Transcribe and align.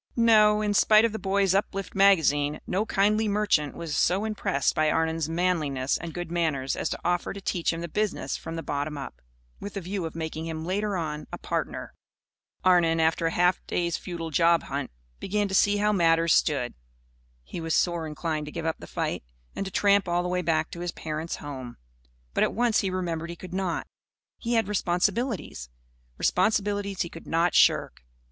No, 0.15 0.63
in 0.63 0.73
spite 0.73 1.05
of 1.05 1.11
The 1.11 1.19
Boys' 1.19 1.53
Uplift 1.53 1.93
Magazine, 1.93 2.59
no 2.65 2.87
kindly 2.87 3.27
merchant 3.27 3.75
was 3.75 3.95
so 3.95 4.25
impressed 4.25 4.73
by 4.73 4.89
Arnon's 4.89 5.29
manliness 5.29 5.95
and 5.95 6.11
good 6.11 6.31
manners 6.31 6.75
as 6.75 6.89
to 6.89 6.99
offer 7.05 7.33
to 7.33 7.39
teach 7.39 7.71
him 7.71 7.81
the 7.81 7.87
business 7.87 8.35
from 8.35 8.55
the 8.55 8.63
bottom 8.63 8.97
up, 8.97 9.21
with 9.59 9.77
a 9.77 9.81
view 9.81 10.07
of 10.07 10.15
making 10.15 10.47
him, 10.47 10.65
later 10.65 10.97
on, 10.97 11.27
a 11.31 11.37
partner. 11.37 11.93
Arnon, 12.63 12.99
after 12.99 13.27
a 13.27 13.31
half 13.31 13.61
day's 13.67 13.95
futile 13.95 14.31
job 14.31 14.63
hunt, 14.63 14.89
began 15.19 15.47
to 15.47 15.53
see 15.53 15.77
how 15.77 15.91
matters 15.93 16.33
stood. 16.33 16.73
He 17.43 17.61
was 17.61 17.75
sore 17.75 18.07
inclined 18.07 18.47
to 18.47 18.51
give 18.51 18.65
up 18.65 18.77
the 18.79 18.87
fight 18.87 19.23
and 19.55 19.63
to 19.67 19.71
tramp 19.71 20.07
all 20.07 20.23
the 20.23 20.29
way 20.29 20.41
back 20.41 20.71
to 20.71 20.79
his 20.79 20.91
parents' 20.91 21.35
home. 21.35 21.77
But 22.33 22.43
at 22.43 22.55
once 22.55 22.79
he 22.79 22.89
remembered 22.89 23.29
he 23.29 23.35
could 23.35 23.53
not. 23.53 23.85
He 24.39 24.53
had 24.55 24.67
responsibilities, 24.67 25.69
responsibilities 26.17 27.03
he 27.03 27.09
could 27.09 27.27
not 27.27 27.53
shirk. 27.53 28.01